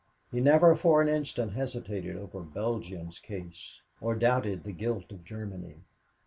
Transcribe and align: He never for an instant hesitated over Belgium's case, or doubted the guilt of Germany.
He 0.31 0.41
never 0.41 0.73
for 0.73 0.99
an 1.03 1.07
instant 1.07 1.51
hesitated 1.53 2.17
over 2.17 2.41
Belgium's 2.41 3.19
case, 3.19 3.83
or 4.01 4.15
doubted 4.15 4.63
the 4.63 4.71
guilt 4.71 5.11
of 5.11 5.23
Germany. 5.23 5.75